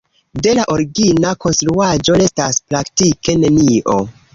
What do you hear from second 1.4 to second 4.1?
konstruaĵo restas praktike nenio.